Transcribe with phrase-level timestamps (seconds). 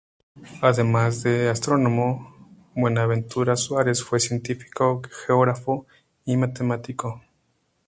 [0.63, 5.85] Además de astrónomo, Buenaventura Suárez fue científico, geógrafo
[6.25, 7.21] y matemático.